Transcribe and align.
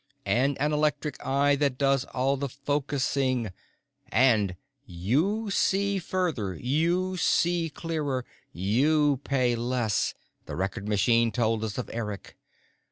"And 0.25 0.57
'an 0.59 0.73
electric 0.73 1.23
eye 1.23 1.55
that 1.57 1.77
does 1.77 2.05
all 2.05 2.35
the 2.35 2.49
focusing.' 2.49 3.51
And 4.11 4.55
'you 4.83 5.51
see 5.51 5.99
further, 5.99 6.55
you 6.55 7.17
see 7.17 7.69
clearer, 7.69 8.25
you 8.51 9.17
pay 9.23 9.55
less,' 9.55 10.15
the 10.47 10.55
Record 10.55 10.89
Machine 10.89 11.31
told 11.31 11.63
us 11.63 11.77
of 11.77 11.87
Eric. 11.93 12.35